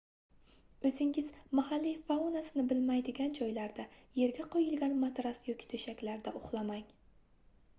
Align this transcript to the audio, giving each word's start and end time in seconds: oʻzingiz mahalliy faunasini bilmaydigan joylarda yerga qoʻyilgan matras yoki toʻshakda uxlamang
oʻzingiz 0.89 1.27
mahalliy 1.59 1.93
faunasini 2.07 2.63
bilmaydigan 2.71 3.35
joylarda 3.41 3.85
yerga 4.21 4.47
qoʻyilgan 4.57 4.97
matras 5.05 5.45
yoki 5.51 5.69
toʻshakda 5.75 6.35
uxlamang 6.41 6.89